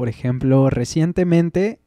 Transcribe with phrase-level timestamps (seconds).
[0.00, 1.78] por ejemplo, recientemente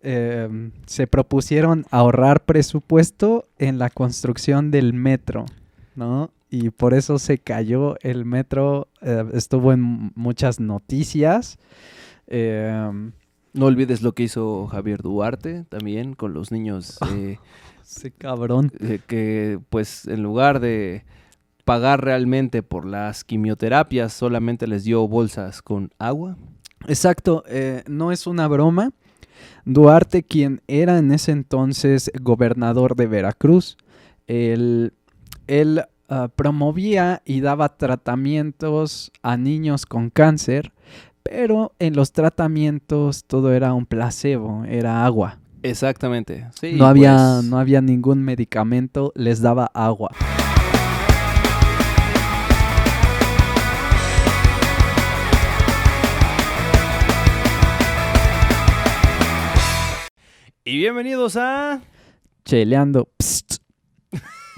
[0.00, 5.46] eh, se propusieron ahorrar presupuesto en la construcción del metro,
[5.96, 6.30] ¿no?
[6.50, 11.58] Y por eso se cayó el metro, eh, estuvo en muchas noticias.
[12.28, 13.10] Eh,
[13.54, 17.38] No olvides lo que hizo Javier Duarte también con los niños eh,
[17.84, 18.70] ese cabrón.
[18.78, 21.04] eh, que pues en lugar de
[21.64, 26.36] pagar realmente por las quimioterapias solamente les dio bolsas con agua.
[26.88, 28.90] Exacto, eh, no es una broma.
[29.64, 33.76] Duarte, quien era en ese entonces gobernador de Veracruz,
[34.26, 34.92] él,
[35.46, 40.72] él, ah, promovía y daba tratamientos a niños con cáncer,
[41.22, 45.38] pero en los tratamientos todo era un placebo, era agua.
[45.62, 46.48] Exactamente.
[46.60, 50.10] Sí, no, había, pues, no había ningún medicamento, les daba agua.
[60.64, 61.82] Y bienvenidos a
[62.44, 63.08] Cheleando.
[63.18, 63.62] Psst.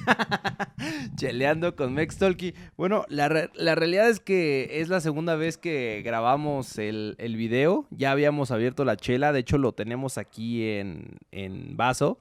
[1.16, 2.55] Cheleando con Mex Talkie.
[2.77, 7.36] Bueno, la, re- la realidad es que es la segunda vez que grabamos el, el
[7.36, 7.86] video.
[7.91, 12.18] Ya habíamos abierto la chela, de hecho lo tenemos aquí en, en vaso.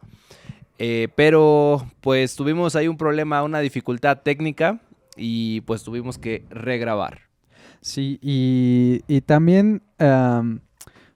[0.79, 4.79] Eh, pero pues tuvimos ahí un problema, una dificultad técnica
[5.17, 7.21] y pues tuvimos que regrabar.
[7.81, 10.61] Sí, y, y también, am,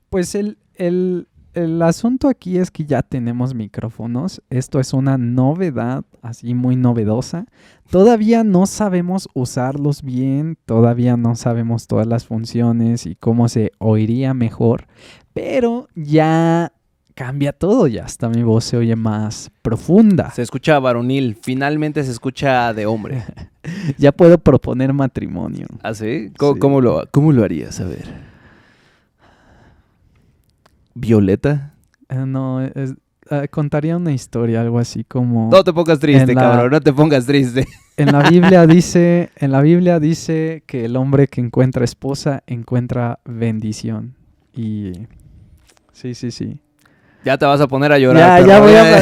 [0.09, 1.27] pues el, el,
[1.57, 4.41] el asunto aquí es que ya tenemos micrófonos.
[4.49, 7.45] Esto es una novedad, así muy novedosa.
[7.89, 14.33] Todavía no sabemos usarlos bien, todavía no sabemos todas las funciones y cómo se oiría
[14.33, 14.87] mejor,
[15.33, 16.71] pero ya
[17.15, 20.29] cambia todo, ya hasta mi voz se oye más profunda.
[20.31, 23.23] Se escucha varonil, finalmente se escucha de hombre.
[23.97, 25.67] Ya puedo proponer matrimonio.
[25.83, 26.31] ¿Así?
[26.37, 26.59] ¿Cómo, Sí.
[26.59, 27.81] cómo lo, ¿Cómo lo harías?
[27.81, 28.26] A ver.
[30.99, 31.73] ¿Violeta?
[32.09, 32.93] Eh, no, es-
[33.29, 35.49] eh, contaría una historia, algo así como...
[35.51, 37.67] No te pongas triste, la- cabrón, no te pongas triste.
[37.97, 43.19] En la Biblia dice, en la Biblia dice que el hombre que encuentra esposa encuentra
[43.25, 44.15] bendición.
[44.55, 44.93] Y
[45.91, 46.61] sí, sí, sí.
[47.25, 48.39] Ya te vas a poner a llorar.
[48.41, 48.99] ya, ya voy a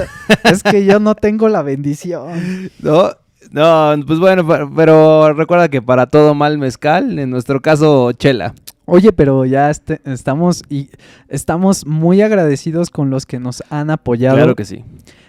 [0.51, 2.71] es que yo no tengo la bendición.
[2.81, 3.09] No,
[3.51, 4.43] no, pues bueno,
[4.75, 8.55] pero recuerda que para todo mal mezcal, en nuestro caso, chela.
[8.85, 10.89] Oye, pero ya este- estamos y
[11.27, 14.35] estamos muy agradecidos con los que nos han apoyado.
[14.37, 14.83] Claro que sí.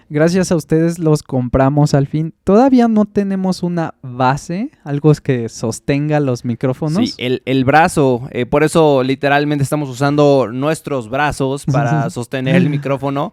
[0.09, 2.33] Gracias a ustedes los compramos al fin.
[2.45, 7.09] Todavía no tenemos una base, algo que sostenga los micrófonos.
[7.11, 12.71] Sí, el, el brazo, eh, por eso literalmente estamos usando nuestros brazos para sostener el
[12.71, 13.33] micrófono.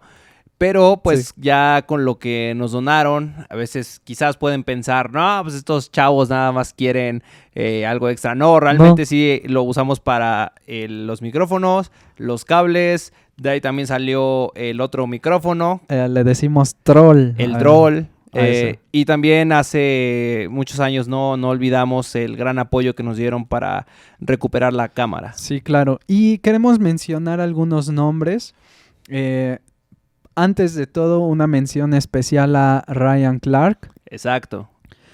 [0.56, 1.32] Pero pues Sí.
[1.38, 6.30] ya con lo que nos donaron, a veces quizás pueden pensar, no, pues estos chavos
[6.30, 7.22] nada más quieren
[7.54, 8.34] eh, algo extra.
[8.34, 14.52] No, realmente sí lo usamos para eh, los micrófonos, los cables, de ahí también salió
[14.54, 17.32] el otro micrófono, Eh, le decimos troll.
[17.38, 17.56] el
[18.36, 18.78] Ah, eso.
[18.90, 23.86] y también hace muchos años no, no olvidamos el gran apoyo que nos dieron para
[24.18, 25.34] recuperar la cámara.
[25.36, 26.00] Sí, claro.
[26.08, 28.54] Y queremos mencionar algunos nombres.
[29.08, 29.58] Eh,
[30.34, 33.90] antes de todo, una mención especial a Ryan Clark.
[34.06, 34.68] Exacto.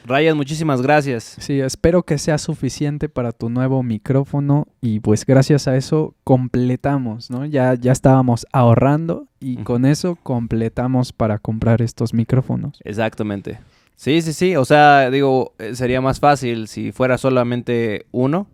[0.07, 1.37] Ryan, muchísimas gracias.
[1.39, 7.31] Sí, espero que sea suficiente para tu nuevo micrófono y pues gracias a eso completamos,
[7.31, 7.45] ¿no?
[7.45, 12.81] Ya, ya estábamos ahorrando y con eso completamos para comprar estos micrófonos.
[12.85, 13.61] Exactamente.
[13.97, 14.57] Sí, sí, sí.
[14.57, 18.47] O sea, digo, eh, sería más fácil si fuera solamente uno,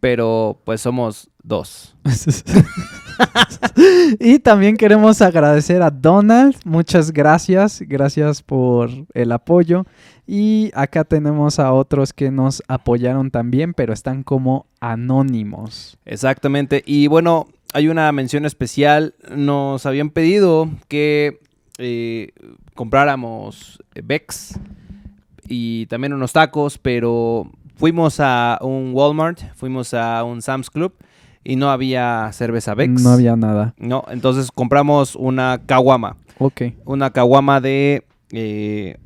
[0.00, 1.96] pero pues somos dos.
[4.20, 6.56] y también queremos agradecer a Donald.
[6.64, 7.82] Muchas gracias.
[7.86, 9.84] Gracias por el apoyo.
[10.26, 15.98] Y acá tenemos a otros que nos apoyaron también, pero están como anónimos.
[16.04, 16.82] Exactamente.
[16.86, 19.14] Y bueno, hay una mención especial.
[19.34, 21.40] Nos habían pedido que
[21.78, 22.32] eh,
[22.74, 24.60] compráramos Bex
[25.48, 30.92] y también unos tacos, pero fuimos a un Walmart, fuimos a un Sam's Club
[31.44, 33.02] y no había cerveza Bex.
[33.02, 33.74] No había nada.
[33.78, 36.16] No, entonces compramos una caguama.
[36.38, 36.62] Ok.
[36.84, 38.04] Una caguama de...
[38.32, 38.98] eh,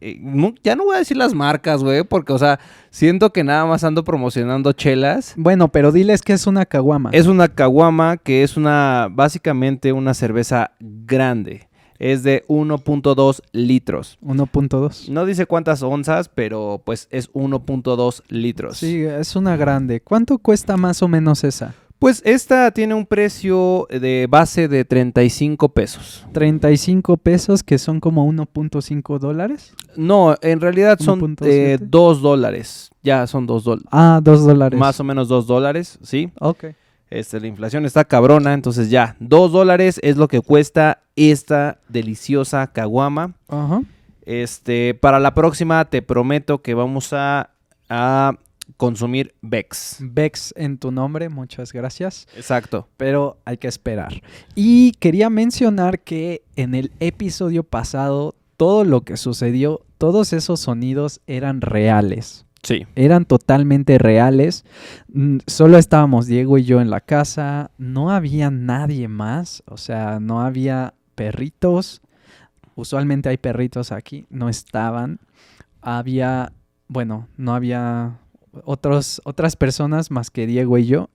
[0.00, 2.58] eh, no- ya no voy a decir las marcas, güey, porque, o sea,
[2.90, 5.34] siento que nada más ando promocionando chelas.
[5.36, 7.10] Bueno, pero diles que es una caguama.
[7.12, 11.68] Es una caguama que es una, básicamente una cerveza grande.
[12.02, 14.18] Es de 1.2 litros.
[14.24, 15.08] 1.2.
[15.08, 18.78] No dice cuántas onzas, pero pues es 1.2 litros.
[18.78, 20.00] Sí, es una grande.
[20.00, 21.76] ¿Cuánto cuesta más o menos esa?
[22.00, 26.26] Pues esta tiene un precio de base de 35 pesos.
[26.32, 29.72] 35 pesos, que son como 1.5 dólares.
[29.94, 31.78] No, en realidad son 1.7.
[31.78, 32.90] 2 dólares.
[33.04, 33.88] Ya son 2 dólares.
[33.92, 34.80] Ah, 2 dólares.
[34.80, 36.32] Más o menos 2 dólares, ¿sí?
[36.40, 36.64] Ok.
[37.12, 42.66] Este, la inflación está cabrona, entonces ya, dos dólares es lo que cuesta esta deliciosa
[42.68, 43.34] caguama.
[43.48, 43.82] Ajá.
[44.24, 47.50] Este, para la próxima te prometo que vamos a,
[47.90, 48.38] a
[48.78, 49.98] consumir Bex.
[50.00, 52.26] Bex en tu nombre, muchas gracias.
[52.34, 52.88] Exacto.
[52.96, 54.22] Pero hay que esperar.
[54.54, 61.20] Y quería mencionar que en el episodio pasado, todo lo que sucedió, todos esos sonidos
[61.26, 62.46] eran reales.
[62.62, 62.86] Sí.
[62.94, 64.64] Eran totalmente reales.
[65.46, 67.70] Solo estábamos Diego y yo en la casa.
[67.76, 69.62] No había nadie más.
[69.66, 72.02] O sea, no había perritos.
[72.74, 74.26] Usualmente hay perritos aquí.
[74.30, 75.18] No estaban.
[75.80, 76.52] Había,
[76.86, 78.20] bueno, no había
[78.64, 81.10] otros, otras personas más que Diego y yo.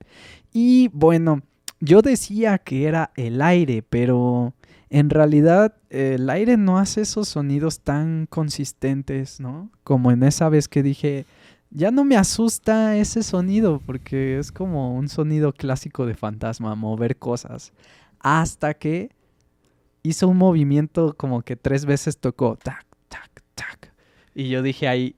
[0.52, 1.42] Y bueno,
[1.80, 4.52] yo decía que era el aire, pero
[4.90, 9.70] en realidad el aire no hace esos sonidos tan consistentes, ¿no?
[9.84, 11.26] Como en esa vez que dije,
[11.70, 17.16] ya no me asusta ese sonido, porque es como un sonido clásico de fantasma, mover
[17.16, 17.72] cosas.
[18.20, 19.10] Hasta que
[20.02, 23.92] hizo un movimiento como que tres veces tocó, tac, tac, tac.
[24.34, 25.14] Y yo dije ahí,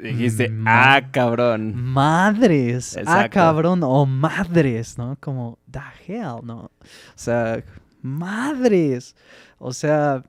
[0.00, 1.74] Dijiste, Mm, ah, cabrón.
[1.76, 5.16] Madres, ah cabrón, o madres, ¿no?
[5.20, 6.70] Como, the hell, ¿no?
[6.80, 7.62] O sea,
[8.00, 9.14] madres.
[9.58, 10.22] O sea,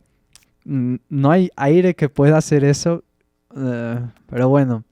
[0.66, 3.04] no hay aire que pueda hacer eso.
[3.56, 4.84] eh, pero bueno,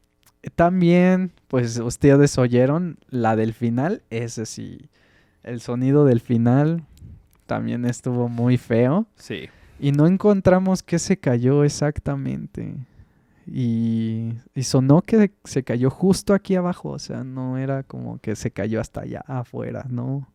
[0.56, 4.90] también, pues ustedes oyeron la del final, ese sí.
[5.44, 6.84] El sonido del final
[7.46, 9.08] también estuvo muy feo.
[9.16, 9.50] Sí.
[9.80, 12.76] Y no encontramos qué se cayó exactamente.
[13.48, 16.90] Y, y sonó que se cayó justo aquí abajo.
[16.90, 20.28] O sea, no era como que se cayó hasta allá afuera, no.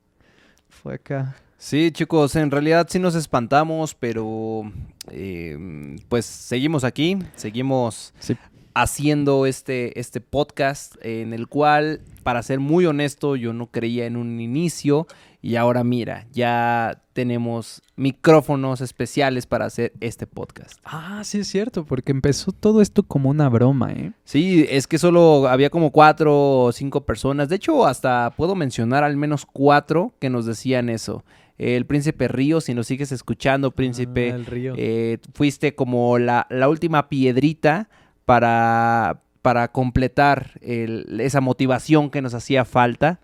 [0.69, 1.37] Fue acá.
[1.59, 4.71] Sí, chicos, en realidad sí nos espantamos, pero
[5.11, 8.37] eh, pues seguimos aquí, seguimos Sí.
[8.79, 14.17] Haciendo este, este podcast en el cual, para ser muy honesto, yo no creía en
[14.19, 15.07] un inicio
[15.41, 20.79] y ahora mira, ya tenemos micrófonos especiales para hacer este podcast.
[20.85, 24.13] Ah, sí es cierto, porque empezó todo esto como una broma, ¿eh?
[24.25, 26.35] Sí, es que solo había como cuatro
[26.65, 27.49] o cinco personas.
[27.49, 31.25] De hecho, hasta puedo mencionar al menos cuatro que nos decían eso.
[31.57, 34.75] El príncipe Río, si nos sigues escuchando, príncipe, Ah, el río.
[34.77, 37.89] eh, fuiste como la, la última piedrita
[38.27, 43.21] para, para completar el- esa motivación que nos hacía falta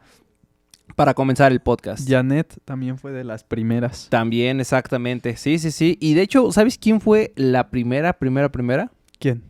[0.96, 2.08] para comenzar el podcast.
[2.08, 4.08] Janet también fue de las primeras.
[4.10, 5.36] También, exactamente.
[5.36, 5.96] Sí, sí, sí.
[6.00, 8.90] Y de hecho, ¿sabes quién fue la primera, primera, primera?
[9.18, 9.42] ¿Quién?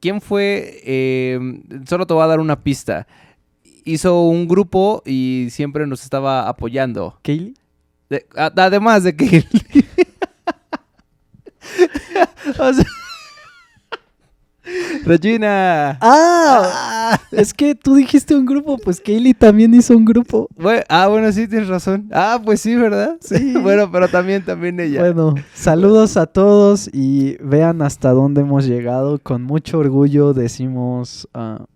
[0.00, 0.80] ¿Quién fue?
[0.84, 1.38] Eh,
[1.88, 3.06] solo te voy a dar una pista.
[3.84, 7.18] Hizo un grupo y siempre nos estaba apoyando.
[7.22, 7.54] ¿Kaylee?
[8.10, 9.44] De- además de que...
[12.58, 12.84] O sea-
[15.04, 15.98] Regina.
[16.00, 17.20] ¡Ah!
[17.30, 20.48] es que tú dijiste un grupo, pues Kaylee también hizo un grupo.
[20.88, 22.08] Ah, bueno, sí, tienes razón.
[22.12, 23.16] Ah, pues sí, ¿verdad?
[23.20, 23.54] Sí.
[23.62, 25.00] bueno, pero también, también ella.
[25.00, 29.18] Bueno, saludos a todos y vean hasta dónde hemos llegado.
[29.18, 31.66] Con mucho orgullo decimos, ah,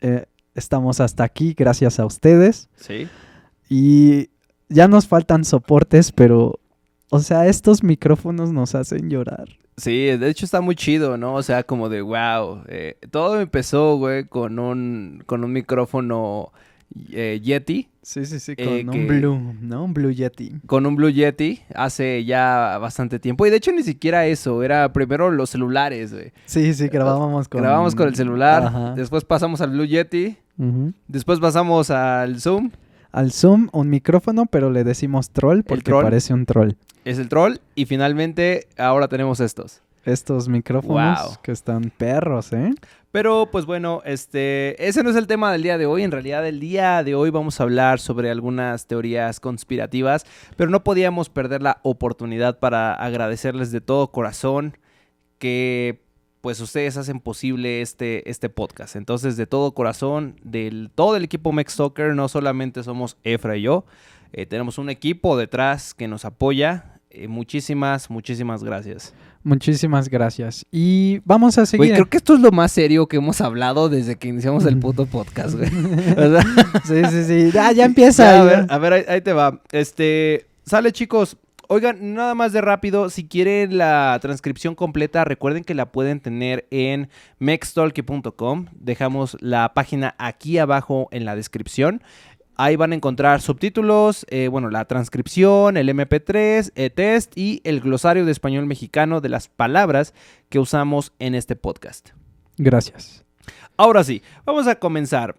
[0.00, 2.68] eh, estamos hasta aquí gracias a ustedes.
[2.76, 3.08] Sí.
[3.68, 4.30] Y
[4.68, 6.58] ya nos faltan soportes, pero,
[7.10, 9.61] o sea, estos micrófonos nos hacen llorar.
[9.76, 11.34] Sí, de hecho está muy chido, ¿no?
[11.34, 12.62] O sea, como de wow.
[12.68, 16.52] eh, todo empezó, güey, con un, con un micrófono
[17.10, 17.88] eh, Yeti.
[18.02, 19.84] Sí, sí, sí, con Eh, un que- Blue, ¿no?
[19.84, 20.52] Un Blue Yeti.
[20.66, 23.46] Con un Blue Yeti hace ya bastante tiempo.
[23.46, 24.62] Y de hecho ni siquiera eso.
[24.62, 26.32] Era primero los celulares, güey.
[26.44, 27.62] Sí, sí, grabábamos con...
[27.62, 28.64] Grabamos con el celular.
[28.64, 28.94] Ajá.
[28.94, 30.36] Después pasamos al Blue Yeti.
[31.08, 32.70] Después pasamos al Zoom.
[33.12, 36.02] Al Zoom, un micrófono, pero le decimos troll porque troll.
[36.04, 36.72] parece un troll.
[37.04, 37.56] Es el troll.
[37.74, 39.82] Y finalmente ahora tenemos estos.
[40.04, 41.36] Estos micrófonos Wow.
[41.42, 42.72] que están perros, ¿eh?
[43.12, 46.02] Pero pues bueno, este, ese no es el tema del día de hoy.
[46.02, 50.24] En realidad el día de hoy vamos a hablar sobre algunas teorías conspirativas,
[50.56, 54.76] pero no podíamos perder la oportunidad para agradecerles de todo corazón
[55.38, 56.01] que
[56.42, 58.96] pues ustedes hacen posible este, este podcast.
[58.96, 63.62] Entonces de todo corazón, del todo el equipo Mex Soccer, no solamente somos Efra y
[63.62, 63.86] yo,
[64.32, 66.98] eh, tenemos un equipo detrás que nos apoya.
[67.10, 69.14] Eh, muchísimas, muchísimas gracias.
[69.44, 70.66] Muchísimas gracias.
[70.72, 71.86] Y vamos a seguir.
[71.86, 74.78] Güey, creo que esto es lo más serio que hemos hablado desde que iniciamos el
[74.78, 75.70] puto podcast, güey.
[76.84, 77.58] Sí, sí, sí.
[77.58, 78.40] Ah, ya empieza.
[78.40, 79.60] a ver, a ver, ahí, ahí te va.
[79.70, 81.36] Este, sale chicos.
[81.74, 86.66] Oigan, nada más de rápido, si quieren la transcripción completa, recuerden que la pueden tener
[86.70, 88.66] en mextalky.com.
[88.72, 92.02] Dejamos la página aquí abajo en la descripción.
[92.56, 97.80] Ahí van a encontrar subtítulos, eh, bueno, la transcripción, el MP3, el test y el
[97.80, 100.12] glosario de español mexicano de las palabras
[100.50, 102.10] que usamos en este podcast.
[102.58, 103.24] Gracias.
[103.78, 105.36] Ahora sí, vamos a comenzar.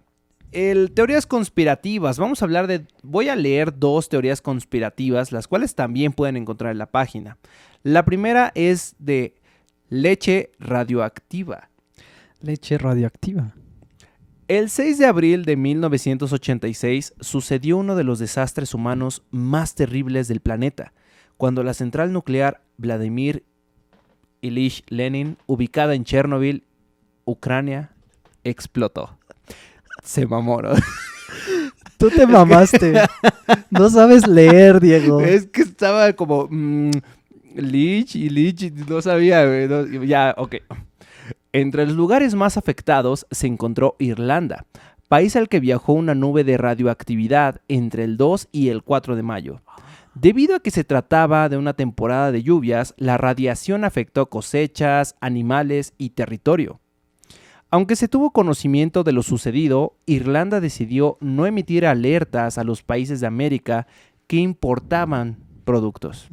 [0.54, 2.18] El, teorías conspirativas.
[2.18, 2.86] Vamos a hablar de.
[3.02, 7.38] Voy a leer dos teorías conspirativas, las cuales también pueden encontrar en la página.
[7.84, 9.36] La primera es de
[9.90, 11.70] leche radioactiva.
[12.42, 13.54] Leche radioactiva.
[14.48, 20.42] El 6 de abril de 1986 sucedió uno de los desastres humanos más terribles del
[20.42, 20.94] planeta,
[21.38, 23.46] cuando la central nuclear Vladimir
[24.42, 26.66] Ilyich Lenin, ubicada en Chernobyl,
[27.24, 27.92] Ucrania,
[28.44, 29.18] explotó.
[30.02, 30.72] Se mamó, ¿no?
[31.98, 32.94] Tú te mamaste.
[33.70, 35.22] No sabes leer, Diego.
[35.22, 36.48] Es que estaba como...
[36.50, 36.92] mm,
[37.56, 40.56] Lich y Lich, no sabía, güey, no- ya, ok.
[41.52, 44.66] Entre los lugares más afectados se encontró Irlanda,
[45.08, 49.24] país al que viajó una nube de radioactividad entre el 2 y el 4 de
[49.24, 49.62] mayo.
[50.16, 55.94] Debido a que se trataba de una temporada de lluvias, la radiación afectó cosechas, animales
[56.00, 56.80] y territorio.
[57.74, 63.20] Aunque se tuvo conocimiento de lo sucedido, Irlanda decidió no emitir alertas a los países
[63.20, 63.88] de América
[64.28, 66.28] que importaban productos.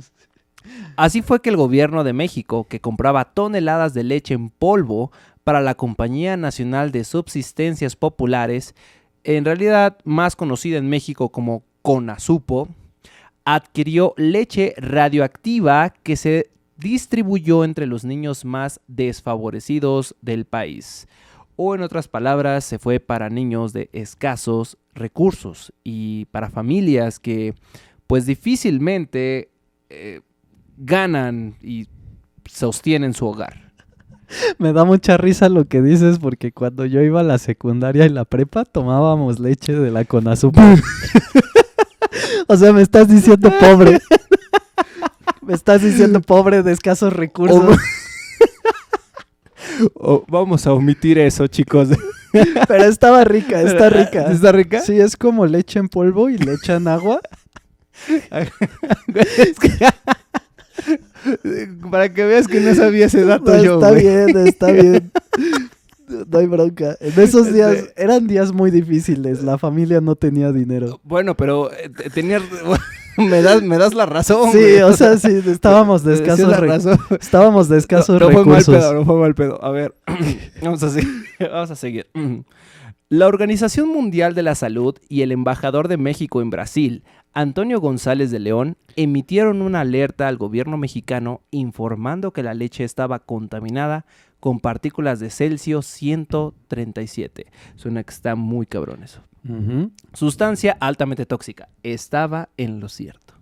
[0.97, 5.63] Así fue que el gobierno de México, que compraba toneladas de leche en polvo para
[5.63, 8.75] la Compañía Nacional de Subsistencias Populares,
[9.25, 12.69] en realidad más conocida en México como Conasupo,
[13.47, 21.07] adquirió leche radioactiva que se distribuyó entre los niños más desfavorecidos del país.
[21.63, 27.55] O en otras palabras, se fue para niños de escasos recursos y para familias que
[28.07, 29.51] pues difícilmente
[29.91, 30.23] eh,
[30.79, 31.87] ganan y
[32.47, 33.75] sostienen su hogar.
[34.59, 38.09] Me da mucha risa lo que dices porque cuando yo iba a la secundaria y
[38.09, 40.63] la prepa tomábamos leche de la Conasupo.
[42.47, 44.01] o sea, me estás diciendo pobre.
[45.43, 47.77] me estás diciendo pobre de escasos recursos.
[49.95, 51.89] Oh, vamos a omitir eso, chicos.
[52.69, 54.31] Pero estaba rica, está rica.
[54.31, 54.81] ¿Está rica?
[54.81, 57.21] Sí, es como leche en polvo y le echan agua.
[59.15, 59.87] Es que-
[61.91, 63.75] Para que veas que no sabía ese dato No, yo.
[63.75, 65.11] está bien, está bien.
[66.29, 66.97] No hay bronca.
[67.01, 69.43] En esos días Este- eran días muy difíciles.
[69.43, 71.01] La familia no tenía dinero.
[71.05, 72.41] Bueno, pero eh, te- tenía...
[73.29, 74.51] me, das, me das la razón.
[74.53, 74.83] Sí, güey.
[74.83, 76.99] o sea, sí, estábamos de escasos razón.
[77.21, 78.75] Estábamos de escasos no, no fue mal recursos.
[78.75, 79.65] pedo, no fue mal pedo.
[79.65, 79.95] A ver,
[80.63, 81.25] vamos a seguir.
[81.39, 82.07] Vamos a seguir.
[83.09, 88.31] La Organización Mundial de la Salud y el embajador de México en Brasil, Antonio González
[88.31, 94.07] de León, emitieron una alerta al gobierno mexicano informando que la leche estaba contaminada
[94.39, 97.47] con partículas de Celsius 137.
[97.77, 99.23] Suena que está muy cabrón eso.
[100.13, 101.69] Sustancia altamente tóxica.
[101.83, 103.35] Estaba en lo cierto.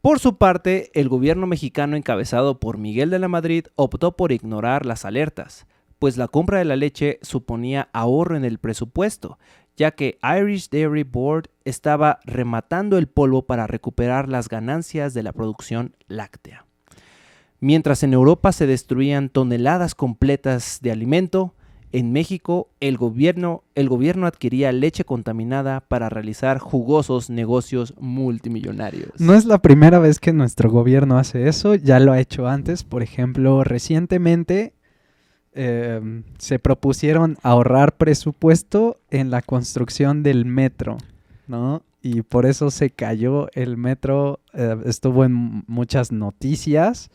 [0.00, 4.84] Por su parte, el gobierno mexicano encabezado por Miguel de la Madrid optó por ignorar
[4.84, 5.66] las alertas,
[5.98, 9.38] pues la compra de la leche suponía ahorro en el presupuesto,
[9.76, 15.32] ya que Irish Dairy Board estaba rematando el polvo para recuperar las ganancias de la
[15.32, 16.66] producción láctea.
[17.60, 21.53] Mientras en Europa se destruían toneladas completas de alimento,
[21.94, 29.12] en México el gobierno, el gobierno adquiría leche contaminada para realizar jugosos negocios multimillonarios.
[29.20, 32.82] No es la primera vez que nuestro gobierno hace eso, ya lo ha hecho antes.
[32.82, 34.74] Por ejemplo, recientemente
[35.52, 40.98] eh, se propusieron ahorrar presupuesto en la construcción del metro,
[41.46, 41.84] ¿no?
[42.02, 47.12] Y por eso se cayó el metro, eh, estuvo en muchas noticias.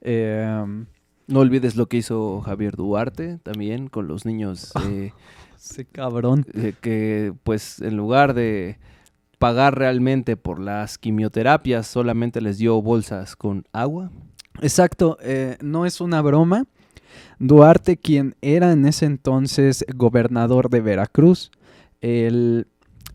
[0.00, 0.86] Eh,
[1.26, 5.12] No olvides lo que hizo Javier Duarte también con los niños eh,
[5.56, 6.46] ese cabrón.
[6.54, 8.78] eh, que pues en lugar de
[9.38, 14.10] pagar realmente por las quimioterapias solamente les dio bolsas con agua.
[14.62, 16.64] Exacto, eh, no es una broma.
[17.38, 21.50] Duarte, quien era en ese entonces gobernador de Veracruz,
[22.00, 22.66] él,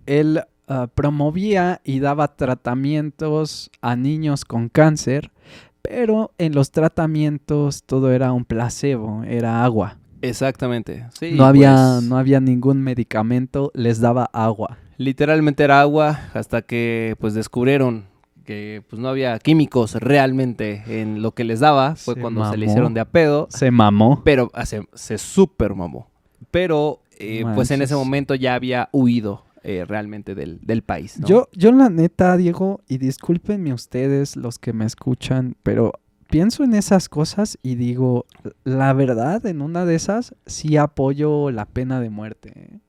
[0.06, 5.32] él, ah, promovía y daba tratamientos a niños con cáncer,
[5.81, 9.97] pero en los tratamientos todo era un placebo, era agua.
[10.21, 11.05] Exactamente.
[11.19, 14.77] Sí, no, había, pues, no había ningún medicamento, les daba agua.
[14.97, 18.05] literalmente era agua hasta que pues descubrieron
[18.45, 21.95] que pues no había químicos realmente en lo que les daba.
[21.95, 23.47] Fue Se cuando se le hicieron de a pedo.
[23.50, 24.21] Se mamó.
[24.23, 26.09] Pero ah, se, se super mamó.
[26.51, 31.20] Pero eh, pues en ese momento ya había huido eh, realmente del, del país.
[31.20, 31.27] ¿no?
[31.27, 35.94] Yo, yo la neta, Diego, y discúlpenme ustedes los que me escuchan, pero
[36.30, 38.25] pienso en esas cosas y digo,
[38.63, 42.53] la verdad, en una de esas sí apoyo la pena de muerte.
[42.56, 42.80] ¿eh?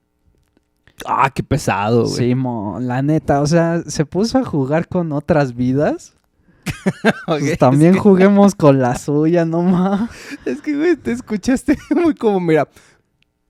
[1.05, 2.15] Ah, qué pesado, güey.
[2.15, 6.13] Sí, mo, la neta, o sea, se puso a jugar con otras vidas.
[7.25, 10.09] Pues también es que- juguemos con la suya, no más.
[10.45, 12.67] Es que, güey, te escuchaste muy como, mira,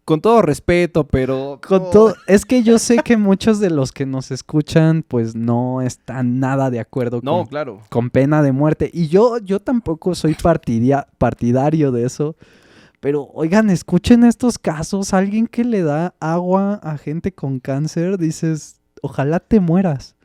[0.06, 1.60] con todo respeto, pero...
[1.66, 5.82] Con todo, es que yo sé que muchos de los que nos escuchan, pues no
[5.82, 7.80] están nada de acuerdo No, con, claro.
[7.90, 8.90] con pena de muerte.
[8.94, 12.36] Y yo, yo tampoco soy partidia- partidario de eso.
[13.00, 15.14] Pero oigan, escuchen estos casos.
[15.14, 20.16] Alguien que le da agua a gente con cáncer, dices, ojalá te mueras.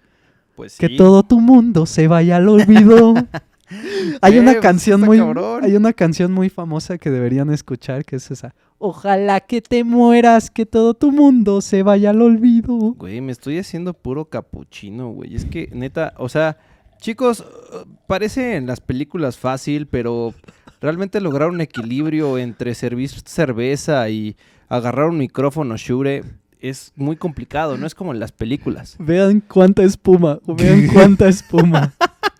[0.56, 0.96] Pues Que sí.
[0.96, 3.14] todo tu mundo se vaya al olvido.
[4.22, 5.64] hay Eh, una canción muy cabrón.
[5.64, 8.54] hay una canción muy famosa que deberían escuchar que es esa.
[8.78, 12.94] Ojalá que te mueras, que todo tu mundo se vaya al olvido.
[12.96, 15.34] Güey, me estoy haciendo puro capuchino, güey.
[15.34, 16.58] Es que, neta, o sea,
[17.00, 20.32] chicos, uh, parece en las películas fácil, pero
[20.80, 24.36] realmente lograr un equilibrio entre servir cerveza y
[24.68, 26.22] agarrar un micrófono Shure
[26.60, 28.96] es muy complicado, no es como en las películas.
[28.98, 31.94] Vean cuánta espuma, vean cuánta espuma.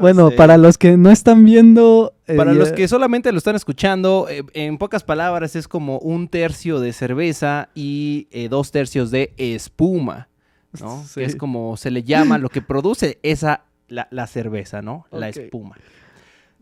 [0.00, 0.36] Bueno, sí.
[0.36, 2.14] para los que no están viendo...
[2.26, 6.28] eh, Para los que solamente lo están escuchando, eh, en pocas palabras es como un
[6.28, 10.28] tercio de cerveza y eh, dos tercios de espuma,
[10.80, 11.04] ¿no?
[11.04, 11.14] Sí.
[11.20, 15.06] Que es como se le llama lo que produce esa la, la cerveza, ¿no?
[15.12, 15.76] La espuma.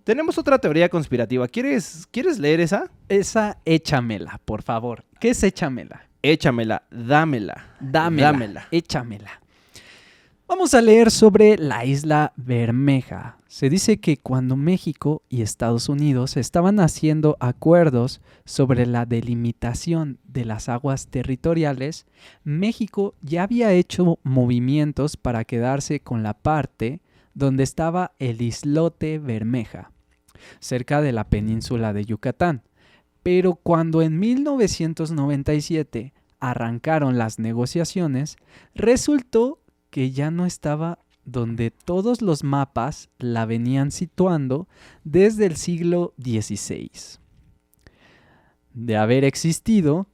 [0.05, 1.49] Tenemos otra teoría conspirativa.
[1.49, 2.91] ¿Quieres, ¿Quieres leer esa?
[3.09, 5.05] Esa échamela, por favor.
[5.19, 6.09] ¿Qué es échamela?
[6.21, 7.77] Échamela, dámela.
[7.81, 8.33] Dámela.
[8.33, 8.69] Dámela.
[8.71, 9.41] Échamela.
[10.57, 13.39] Vamos a leer sobre la isla Bermeja.
[13.49, 20.45] Se dice que cuando México y Estados Unidos estaban haciendo acuerdos sobre la delimitación de
[20.45, 22.07] las aguas territoriales,
[22.45, 27.01] México ya había hecho movimientos para quedarse con la parte
[27.35, 29.91] donde estaba el islote Bermeja,
[30.61, 32.63] cerca de la península de Yucatán.
[33.25, 38.37] Pero cuando en 1997 arrancaron las negociaciones,
[38.77, 39.59] resultó
[39.95, 44.67] que ya no estaba donde todos los mapas la venían situando
[45.05, 46.91] desde el siglo XVI.
[48.73, 50.09] De haber existido,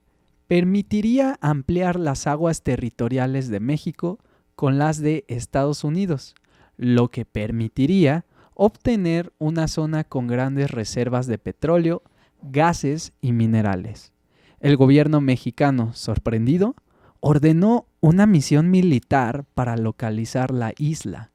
[0.49, 4.19] permitiría ampliar las aguas territoriales de México
[4.55, 6.35] con las de Estados Unidos,
[6.77, 12.03] lo que permitiría obtener una zona con grandes reservas de petróleo,
[12.43, 14.13] gases y minerales.
[14.61, 16.75] El gobierno mexicano, sorprendido,
[17.21, 21.31] ordenó una misión militar para localizar la isla.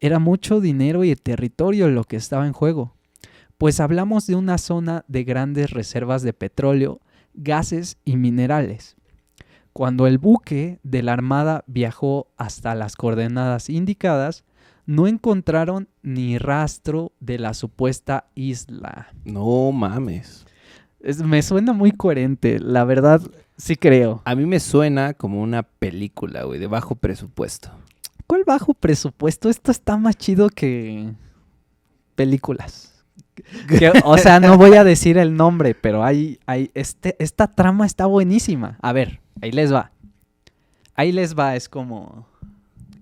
[0.00, 2.94] Era mucho dinero y territorio lo que estaba en juego,
[3.58, 7.00] pues hablamos de una zona de grandes reservas de petróleo,
[7.34, 8.96] gases y minerales.
[9.72, 14.44] Cuando el buque de la Armada viajó hasta las coordenadas indicadas,
[14.84, 19.08] no encontraron ni rastro de la supuesta isla.
[19.24, 20.44] No mames.
[21.00, 23.22] Es- me suena muy coherente, la verdad
[23.56, 24.22] sí creo.
[24.24, 27.70] A mí me suena como una película, güey, de bajo presupuesto.
[28.26, 29.48] ¿Cuál bajo presupuesto?
[29.50, 31.12] Esto está más chido que
[32.14, 33.04] películas.
[33.68, 37.86] Que, o sea, no voy a decir el nombre, pero hay, hay este, esta trama
[37.86, 38.78] está buenísima.
[38.82, 39.90] A ver, ahí les va.
[40.94, 42.26] Ahí les va, es como...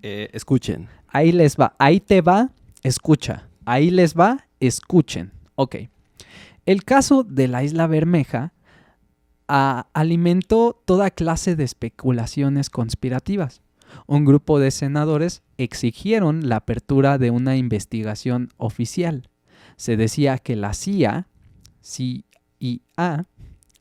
[0.01, 0.87] Eh, escuchen.
[1.07, 2.49] Ahí les va, ahí te va,
[2.83, 3.47] escucha.
[3.65, 5.31] Ahí les va, escuchen.
[5.55, 5.75] Ok.
[6.65, 8.53] El caso de la isla Bermeja
[9.51, 13.61] ah, alimentó toda clase de especulaciones conspirativas.
[14.07, 19.29] Un grupo de senadores exigieron la apertura de una investigación oficial.
[19.75, 21.27] Se decía que la CIA,
[21.83, 23.25] CIA,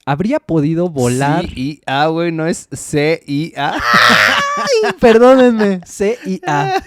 [0.04, 1.46] habría podido volar.
[1.46, 3.78] C-I-A, güey, no es C-I-A.
[5.00, 6.82] Perdónenme, CIA.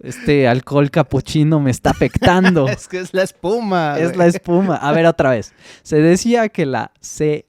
[0.00, 2.68] Este alcohol capuchino me está afectando.
[2.68, 3.98] es que es la espuma.
[3.98, 4.76] Es la espuma.
[4.76, 5.54] A ver, otra vez.
[5.82, 7.44] Se decía que la CIA,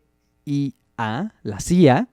[0.97, 2.07] la CIA,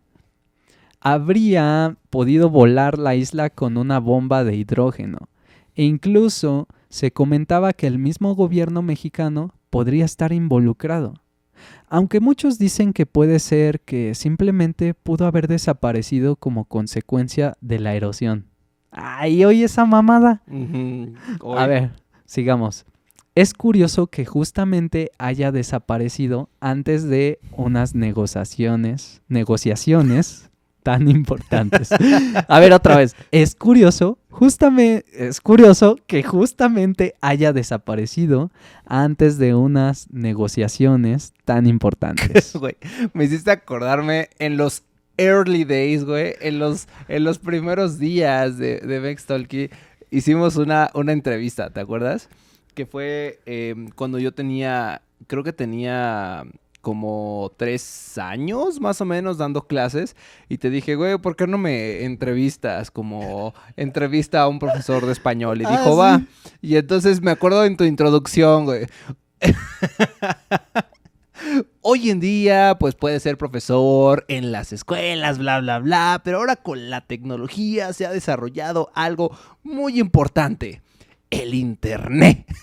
[1.01, 5.29] habría podido volar la isla con una bomba de hidrógeno.
[5.75, 11.15] E incluso se comentaba que el mismo gobierno mexicano podría estar involucrado.
[11.89, 17.95] Aunque muchos dicen que puede ser que simplemente pudo haber desaparecido como consecuencia de la
[17.95, 18.47] erosión.
[18.91, 20.43] Ay, oye esa mamada.
[21.57, 21.93] A ver,
[22.27, 22.85] sigamos.
[23.35, 30.51] Es curioso que justamente haya desaparecido antes de unas negociaciones, negociaciones
[30.83, 31.89] tan importantes.
[32.47, 33.17] A ver, otra vez.
[33.31, 38.51] Es curioso, justamente, es curioso que justamente haya desaparecido
[38.85, 42.53] antes de unas negociaciones tan importantes.
[42.59, 42.77] Güey,
[43.15, 44.83] me hiciste acordarme en los
[45.17, 49.71] early days, güey, en los, en los primeros días de, de Talkie,
[50.11, 52.29] hicimos una, una entrevista, ¿te acuerdas?
[52.75, 56.45] Que fue eh, cuando yo tenía, creo que tenía
[56.81, 60.17] como tres años más o menos dando clases
[60.49, 65.13] y te dije, güey, ¿por qué no me entrevistas como entrevista a un profesor de
[65.13, 65.63] español?
[65.63, 65.97] Y Ah, dijo, sí.
[65.99, 66.23] va.
[66.61, 68.87] Y entonces me acuerdo en tu introducción, güey.
[71.81, 76.57] hoy en día, pues puede ser profesor en las escuelas, bla, bla, bla, pero ahora
[76.57, 80.82] con la tecnología se ha desarrollado algo muy importante,
[81.33, 82.47] el Internet.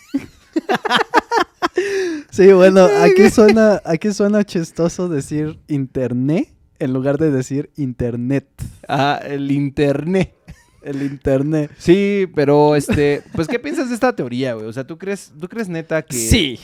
[2.32, 8.47] Sí, bueno, aquí suena, aquí suena chistoso decir internet en lugar de decir internet.
[8.88, 10.34] Ah, el Internet.
[10.82, 11.71] El internet.
[11.77, 14.65] Sí, pero este, pues ¿qué piensas de esta teoría, güey?
[14.67, 16.60] O sea, ¿tú crees, tú crees neta que Sí.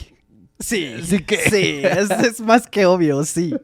[0.58, 0.94] Sí.
[1.04, 3.54] Sí que Sí, es, es más que obvio, sí.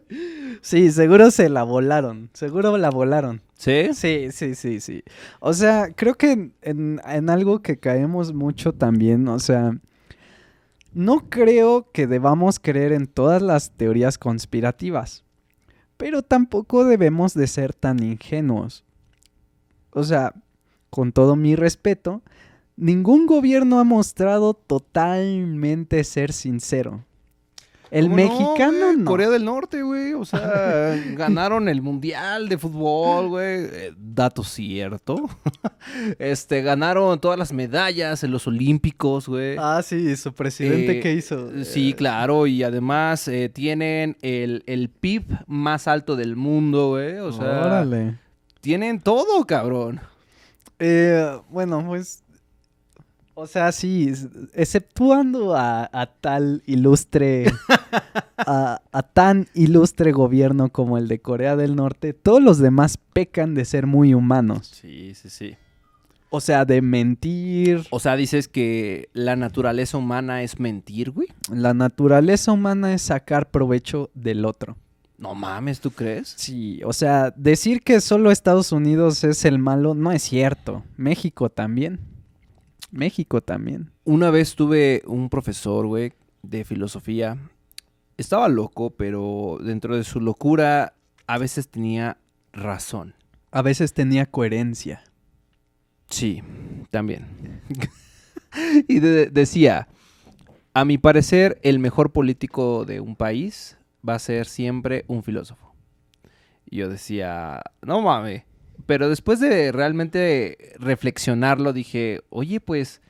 [0.61, 2.31] Sí, seguro se la volaron.
[2.35, 3.41] Seguro la volaron.
[3.57, 3.95] ¿Sí?
[3.95, 5.03] Sí, sí, sí, sí.
[5.41, 9.77] O sea, creo que en, en- en algo que caemos mucho también, o sea,
[10.93, 15.25] no creo que debamos creer en todas las teorías conspirativas,
[15.97, 18.85] pero tampoco debemos de ser tan ingenuos.
[19.93, 20.35] O sea,
[20.91, 22.23] con todo mi respeto,
[22.83, 27.05] ningún gobierno ha mostrado totalmente ser sincero.
[27.91, 29.05] El ¿Cómo mexicano no.
[29.05, 30.15] Corea del Norte, güey.
[30.15, 33.65] O sea, ganaron el mundial de fútbol, güey.
[33.71, 35.29] Eh, dato cierto.
[36.19, 39.57] este, ganaron todas las medallas en los Olímpicos, güey.
[39.59, 41.51] Ah, sí, su presidente Eh, que hizo.
[41.65, 42.47] Sí, Eh, claro.
[42.47, 47.19] Y además eh, tienen el, el PIB más alto del mundo, güey.
[47.19, 48.19] O sea, Órale.
[48.63, 50.01] tienen todo, cabrón.
[50.79, 52.25] Eh, bueno, pues.
[53.35, 54.13] O sea, sí,
[54.53, 57.47] exceptuando a, a tal ilustre.
[58.37, 63.55] a, a tan ilustre gobierno como el de Corea del Norte, todos los demás pecan
[63.55, 64.71] de ser muy humanos.
[64.75, 65.57] Sí, sí, sí.
[66.35, 67.87] O sea, de mentir.
[67.91, 71.29] O sea, dices que la naturaleza humana es mentir, güey.
[71.53, 74.77] La naturaleza humana es sacar provecho del otro.
[75.19, 76.33] No mames, ¿tú crees?
[76.37, 80.83] Sí, o sea, decir que solo Estados Unidos es el malo no es cierto.
[80.97, 82.01] México también.
[82.93, 83.91] México también.
[84.05, 87.37] Una vez tuve un profesor, güey, de filosofía.
[88.17, 90.95] Estaba loco, pero dentro de su locura
[91.27, 92.19] a veces tenía
[92.53, 93.15] razón.
[93.51, 95.03] A veces tenía coherencia.
[96.09, 96.43] Sí,
[96.91, 97.27] también.
[98.89, 99.89] y de- decía,
[100.75, 105.75] a mi parecer, el mejor político de un país va a ser siempre un filósofo.
[106.71, 108.45] Y yo decía, no mames.
[108.87, 113.01] Pero después de realmente reflexionarlo, dije, oye, pues,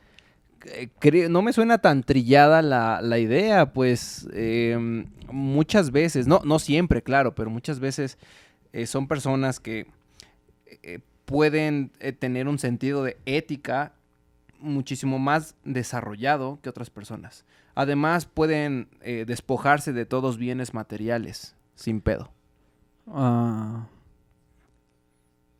[0.67, 0.89] eh,
[1.29, 7.03] no me suena tan trillada la, la idea, pues em, muchas veces, no, no siempre,
[7.03, 8.19] claro, pero muchas veces
[8.73, 9.87] eh, son personas que
[10.83, 13.93] eh, pueden tener un sentido de ética
[14.61, 17.45] muchísimo más desarrollado que otras personas.
[17.75, 22.31] Además, pueden despojarse de todos bienes materiales sin pedo.
[23.09, 23.87] Ah.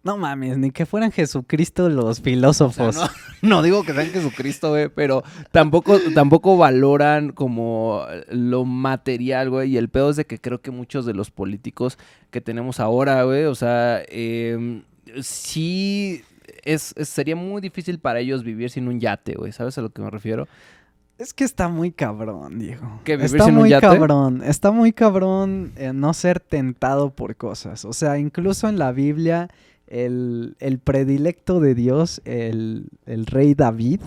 [0.04, 2.96] No mames, ni que fueran Jesucristo los O sea, filósofos.
[2.96, 3.08] no,
[3.42, 9.70] no digo que sean Jesucristo, güey, pero tampoco, tampoco valoran como lo material, güey.
[9.70, 11.98] Y el pedo es de que creo que muchos de los políticos
[12.30, 14.82] que tenemos ahora, güey, o sea, em,
[15.20, 16.22] sí
[16.64, 19.52] es, es- sería muy difícil para ellos vivir sin un yate, güey.
[19.52, 20.48] ¿Sabes a lo que me refiero?
[21.18, 23.00] Es que está muy cabrón, Diego.
[23.04, 23.86] ¿Qué, vivir está sin un muy yate?
[23.86, 24.42] cabrón.
[24.44, 27.84] Está muy cabrón eh, no ser tentado por cosas.
[27.84, 29.48] O sea, incluso en la Biblia,
[29.87, 34.01] el, el predilecto de Dios, el, el rey David,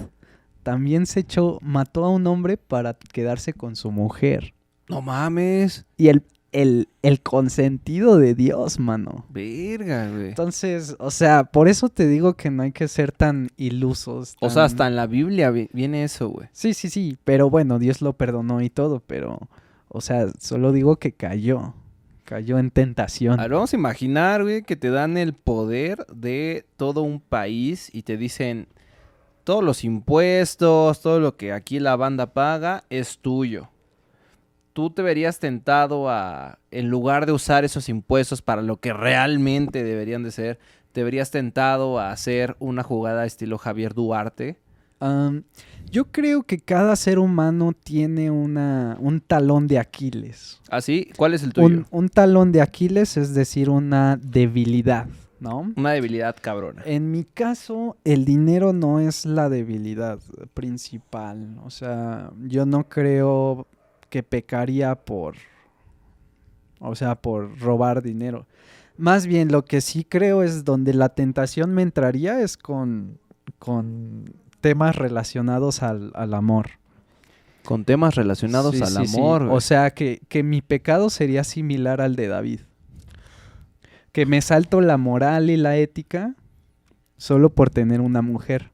[0.64, 4.54] también se echó, mató a un hombre para quedarse con su mujer.
[4.90, 5.86] No mames.
[5.98, 9.26] Y el, el, el consentido de Dios, mano.
[9.30, 10.30] Verga, güey.
[10.30, 14.36] Entonces, o sea, por eso te digo que no hay que ser tan ilusos.
[14.42, 16.48] O sea, hasta en la Biblia vi- viene eso, güey.
[16.52, 19.50] Sí, sí, sí, pero bueno, Dios lo perdonó y todo, pero,
[19.88, 21.74] o sea, solo digo que cayó,
[22.26, 23.40] cayó en tentación.
[23.40, 27.90] A ver, vamos a imaginar, güey, que te dan el poder de todo un país
[27.94, 28.68] y te dicen,
[29.46, 33.70] todos los impuestos, todo lo que aquí la banda paga es tuyo.
[34.74, 39.84] Tú te verías tentado a, en lugar de usar esos impuestos para lo que realmente
[39.84, 40.60] deberían de ser,
[40.92, 44.58] te verías tentado a hacer una jugada estilo Javier Duarte.
[45.92, 50.60] Yo creo que cada ser humano tiene una, un talón de Aquiles.
[50.70, 51.10] ¿Así?
[51.18, 51.68] ¿Cuál es el tuyo?
[51.68, 55.08] Un, un talón de Aquiles es decir, una debilidad,
[55.40, 55.74] ¿no?
[55.76, 56.82] Una debilidad cabrona.
[56.86, 60.20] En mi caso, el dinero no es la debilidad
[60.54, 61.58] principal.
[61.64, 63.68] O sea, yo no creo
[64.10, 65.36] que pecaría por,
[66.80, 68.48] o sea, por robar dinero.
[68.98, 73.20] Más bien, lo que sí creo es donde la tentación me entraría es con,
[73.60, 74.26] con
[74.66, 76.72] temas relacionados al, al amor.
[77.66, 79.44] Con temas relacionados Sí, al sí, amor.
[79.44, 82.62] O sea, que, que mi pecado sería similar al de David.
[84.12, 86.34] Que me salto la moral y la ética
[87.16, 88.72] solo por tener una mujer.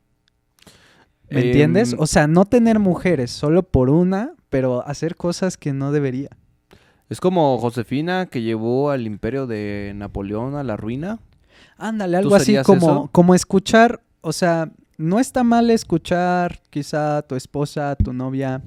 [1.30, 1.92] ¿Me entiendes?
[1.92, 6.30] Em, O sea, no tener mujeres, solo por una, pero hacer cosas que no debería.
[7.10, 11.20] Es como Josefina que llevó al imperio de Napoleón a la ruina.
[11.78, 14.72] Ándale, algo así como, como escuchar, o sea,
[15.02, 18.62] no está mal escuchar quizá a tu esposa, a tu novia,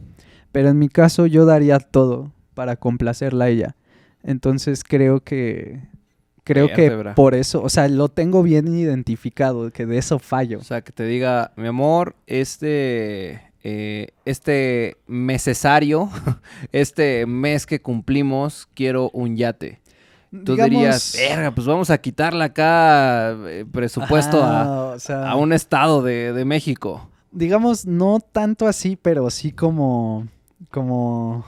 [0.53, 3.77] pero en mi caso yo daría todo para complacerla a ella.
[4.23, 5.81] Entonces creo que
[6.44, 10.59] creo que por eso, o sea, lo tengo bien identificado, que de eso fallo.
[10.59, 16.11] O sea, que te diga, mi amor, este eh, este necesario,
[16.73, 19.81] este mes que cumplimos, quiero un yate.
[20.44, 26.33] Tú dirías, verga, pues vamos a quitarle acá eh, presupuesto a, a, un estado de,
[26.33, 27.09] de México.
[27.31, 30.27] Digamos, no tanto así, pero sí como,
[30.70, 31.44] como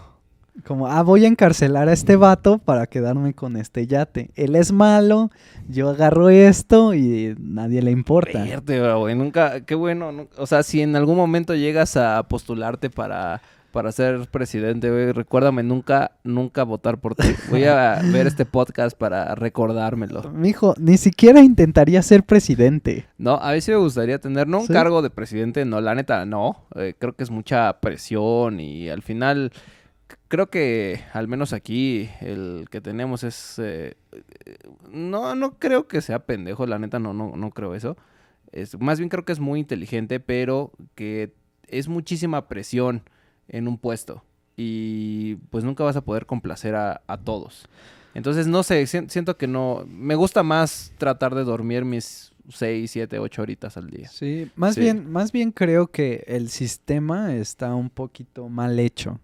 [0.64, 4.30] como, ah, voy a encarcelar a este vato para quedarme con este yate.
[4.34, 5.30] Él es malo,
[5.68, 8.44] yo agarro esto y nadie le importa.
[8.98, 10.28] güey, nunca, qué bueno.
[10.36, 13.42] o sea, si en algún momento llegas a postularte para,
[13.76, 17.28] para ser presidente, güey, recuérdame nunca, nunca votar por ti.
[17.50, 20.30] Voy a ver este podcast para recordármelo.
[20.32, 23.04] Mijo, ni siquiera intentaría ser presidente.
[23.18, 26.24] No, a mí sí me gustaría tener, no un cargo de presidente, no, la neta,
[26.24, 26.64] no.
[26.74, 29.52] Eh, creo que es mucha presión y al final
[30.28, 33.96] creo que al menos aquí el que tenemos es eh,
[34.90, 37.96] no no creo que sea pendejo la neta no no no creo eso
[38.52, 41.34] es más bien creo que es muy inteligente pero que
[41.66, 43.02] es muchísima presión
[43.48, 44.22] en un puesto
[44.56, 47.66] y pues nunca vas a poder complacer a, todos
[48.14, 53.18] entonces no sé siento que no me gusta más tratar de dormir mis 6, 7,
[53.18, 54.08] 8 horitas al día.
[54.08, 59.18] Sí, más bien más bien creo que el sistema está un poquito mal hecho.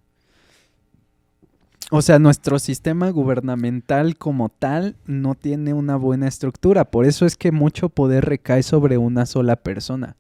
[1.94, 6.87] O sea, nuestro sistema gubernamental como tal no tiene una buena estructura.
[6.87, 10.16] Por eso es que mucho poder recae sobre una sola persona.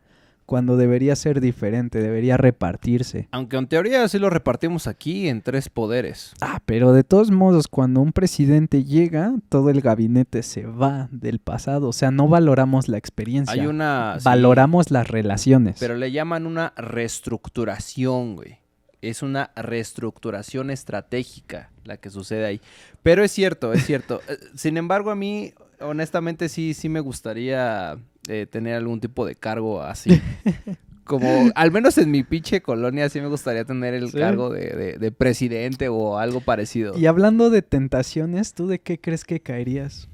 [0.52, 3.26] Cuando debería ser diferente, debería repartirse.
[3.30, 6.34] Aunque en teoría sí lo repartimos aquí en tres poderes.
[6.42, 11.38] Ah, pero de todos modos, cuando un presidente llega, todo el gabinete se va del
[11.38, 11.88] pasado.
[11.88, 13.54] O sea, no valoramos la experiencia.
[13.54, 14.18] Hay una.
[14.22, 15.78] Valoramos las relaciones.
[15.80, 18.58] Pero le llaman una reestructuración, güey
[19.00, 22.60] es una reestructuración estratégica la que sucede ahí.
[23.02, 24.20] Pero es cierto, es cierto.
[24.28, 29.34] Eh, sin embargo, a mí, honestamente, sí, sí me gustaría eh, tener algún tipo de
[29.34, 30.10] cargo así.
[31.04, 35.88] Como, al menos en mi pinche colonia, sí me gustaría tener el cargo de, presidente
[35.88, 36.96] o algo parecido.
[36.96, 40.08] Y hablando de tentaciones, ¿tú de qué crees que caerías?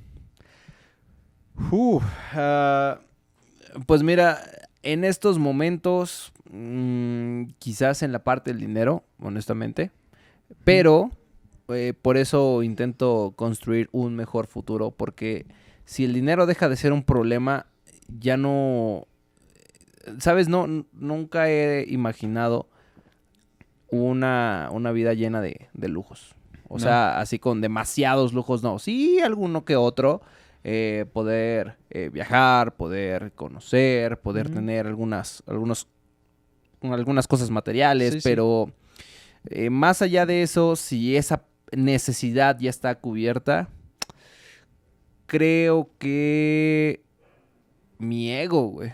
[2.32, 3.00] Ah,
[3.86, 4.40] pues mira,
[4.82, 9.90] en estos momentos Mm, quizás en la parte del dinero, honestamente.
[10.64, 11.10] Pero
[11.68, 14.90] eh, por eso intento construir un mejor futuro.
[14.90, 15.46] Porque
[15.84, 17.66] si el dinero deja de ser un problema,
[18.08, 19.06] ya no.
[20.18, 20.48] ¿Sabes?
[20.48, 22.68] No, nunca he imaginado
[23.90, 26.34] una, una vida llena de, lujos.
[26.68, 28.78] O sea, así con demasiados lujos, no.
[28.78, 30.20] Sí, alguno que otro.
[30.64, 35.86] Eh, poder eh, viajar, poder conocer, poder tener algunas, algunos
[36.82, 38.72] algunas cosas materiales, pero
[39.46, 41.42] eh, más allá de eso, si esa
[41.76, 43.68] necesidad ya está cubierta,
[45.26, 47.02] creo que
[47.98, 48.92] mi ego, güey.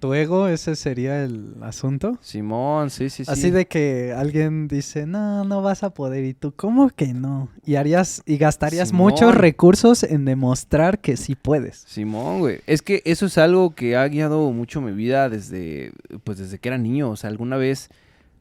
[0.00, 0.48] ¿Tu ego?
[0.48, 2.16] ¿Ese sería el asunto?
[2.22, 3.30] Simón, sí, sí, sí.
[3.30, 6.24] Así de que alguien dice, no, no vas a poder.
[6.24, 7.50] Y tú, ¿cómo que no?
[7.66, 11.84] Y harías, y gastarías muchos recursos en demostrar que sí puedes.
[11.86, 12.60] Simón, güey.
[12.66, 15.92] Es que eso es algo que ha guiado mucho mi vida desde,
[16.24, 17.10] pues desde que era niño.
[17.10, 17.90] O sea, alguna vez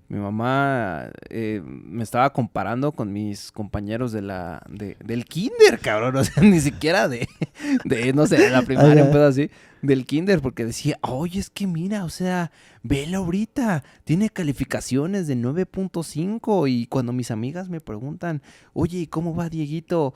[0.10, 6.16] mi mamá eh, me estaba comparando con mis compañeros de la de, del kinder, cabrón,
[6.18, 7.30] o sea, ni siquiera de,
[7.86, 9.50] de no sé, de la primaria, un pedo así
[9.82, 12.52] del kinder porque decía, oye, es que mira, o sea,
[12.84, 18.42] vela ahorita, tiene calificaciones de 9.5 y cuando mis amigas me preguntan,
[18.74, 20.14] oye, ¿y cómo va Dieguito?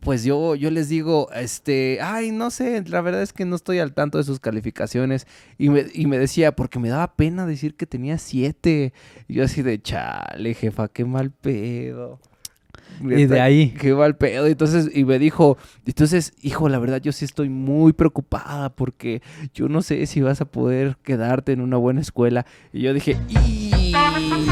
[0.00, 3.78] Pues yo, yo les digo, este, ay, no sé, la verdad es que no estoy
[3.78, 5.26] al tanto de sus calificaciones
[5.58, 8.92] y me, y me decía, porque me daba pena decir que tenía 7.
[9.28, 12.20] Y yo así de, chale, jefa, qué mal pedo.
[13.00, 13.74] Y de ahí.
[13.78, 14.46] Qué mal pedo.
[14.46, 19.22] Entonces, y me dijo, entonces, hijo, la verdad yo sí estoy muy preocupada porque
[19.54, 22.46] yo no sé si vas a poder quedarte en una buena escuela.
[22.72, 23.92] Y yo dije, ¿y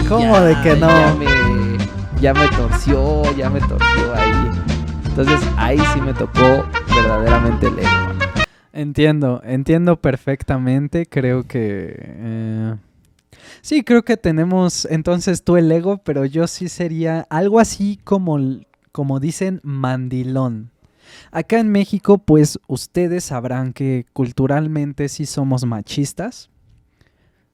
[0.09, 0.88] ¿Cómo de que no?
[0.88, 4.50] Ya me, ya me torció, ya me torció ahí.
[5.07, 7.74] Entonces, ahí sí me tocó verdaderamente el
[8.72, 11.07] Entiendo, entiendo perfectamente.
[11.07, 11.94] Creo que...
[11.98, 12.74] Eh,
[13.61, 18.38] Sí, creo que tenemos entonces tú el ego, pero yo sí sería algo así como,
[18.92, 20.71] como dicen mandilón.
[21.31, 26.51] Acá en México, pues ustedes sabrán que culturalmente sí somos machistas.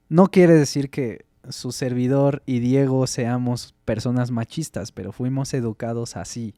[0.07, 6.55] No quiere decir que su servidor y Diego seamos personas machistas, pero fuimos educados así.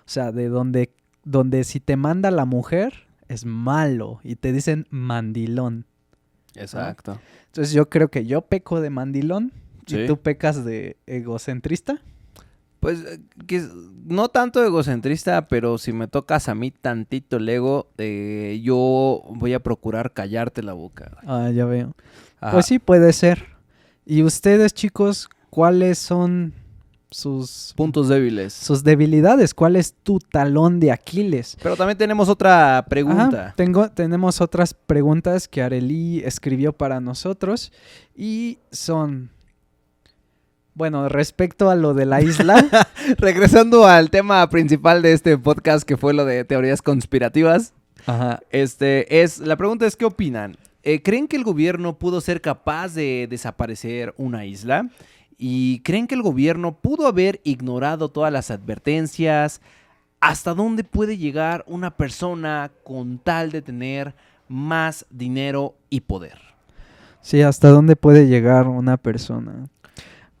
[0.00, 0.92] O sea, de donde,
[1.24, 5.86] donde si te manda la mujer es malo y te dicen mandilón.
[6.60, 7.18] Exacto.
[7.46, 9.52] Entonces yo creo que yo peco de mandilón
[9.86, 10.00] Sí.
[10.00, 12.00] y tú pecas de egocentrista.
[12.80, 13.68] Pues eh,
[14.04, 19.54] no tanto egocentrista, pero si me tocas a mí tantito el ego, eh, yo voy
[19.54, 21.16] a procurar callarte la boca.
[21.26, 21.94] Ah, ya veo.
[22.40, 22.52] Ajá.
[22.52, 23.46] Pues sí, puede ser.
[24.06, 26.52] ¿Y ustedes, chicos, cuáles son
[27.10, 28.52] sus, Puntos débiles.
[28.52, 29.54] sus debilidades?
[29.54, 31.56] ¿Cuál es tu talón de Aquiles?
[31.62, 33.46] Pero también tenemos otra pregunta.
[33.46, 37.72] Ajá, tengo, tenemos otras preguntas que Arely escribió para nosotros
[38.14, 39.30] y son,
[40.74, 42.66] bueno, respecto a lo de la isla,
[43.18, 47.72] Regresando al tema principal de este podcast, que fue lo de teorías conspirativas.
[48.06, 50.56] Ajá, Este es, la pregunta es, ¿qué opinan?
[50.82, 54.88] Eh, ¿Creen que el gobierno pudo ser capaz de desaparecer una isla?
[55.38, 59.60] ¿Y creen que el gobierno pudo haber ignorado todas las advertencias?
[60.20, 64.14] ¿Hasta dónde puede llegar una persona con tal de tener
[64.48, 66.48] más dinero y poder?
[67.20, 69.68] sí, ¿hasta dónde puede llegar una persona?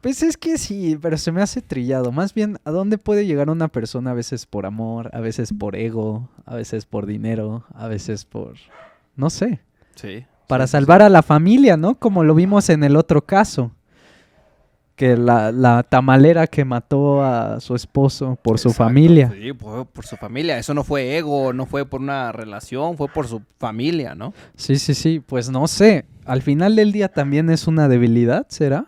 [0.00, 2.12] Pues es que sí, pero se me hace trillado.
[2.12, 5.76] Más bien, ¿a dónde puede llegar una persona a veces por amor, a veces por
[5.76, 8.54] ego, a veces por dinero, a veces por...
[9.16, 9.60] no sé.
[9.96, 10.24] Sí.
[10.46, 11.96] para salvar a la familia, ¿no?
[11.96, 13.72] Como lo vimos en el otro caso.
[14.98, 19.32] Que la, la tamalera que mató a su esposo por su familia.
[19.32, 20.58] Sí, fue por su familia.
[20.58, 24.34] Eso no fue ego, no fue por una relación, fue por su familia, ¿no?
[24.56, 25.22] Sí, sí, sí.
[25.24, 26.04] Pues no sé.
[26.24, 28.86] Al final del día también es una debilidad, ¿será?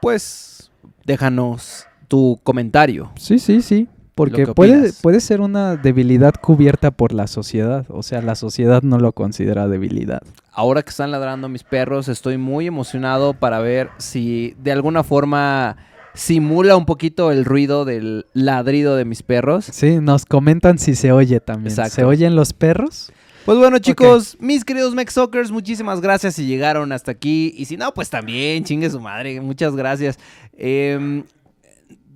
[0.00, 0.70] Pues
[1.04, 3.12] déjanos tu comentario.
[3.16, 3.86] Sí, sí, sí.
[4.14, 7.84] Porque que puede, puede ser una debilidad cubierta por la sociedad.
[7.88, 10.22] O sea, la sociedad no lo considera debilidad.
[10.52, 15.76] Ahora que están ladrando mis perros, estoy muy emocionado para ver si de alguna forma
[16.14, 19.64] simula un poquito el ruido del ladrido de mis perros.
[19.64, 21.72] Sí, nos comentan si se oye también.
[21.72, 21.96] Exacto.
[21.96, 23.12] ¿Se oyen los perros?
[23.44, 27.52] Pues bueno, chicos, mis queridos Mexokers, muchísimas gracias si llegaron hasta aquí.
[27.58, 29.38] Y si no, pues también, chingue su madre.
[29.42, 30.18] Muchas gracias.
[30.56, 31.24] Em,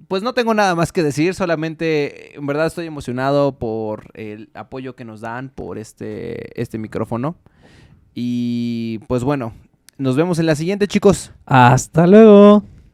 [0.09, 4.97] pues no tengo nada más que decir, solamente en verdad estoy emocionado por el apoyo
[4.97, 7.37] que nos dan por este, este micrófono.
[8.14, 9.53] Y pues bueno,
[9.99, 11.33] nos vemos en la siguiente, chicos.
[11.44, 12.64] Hasta luego.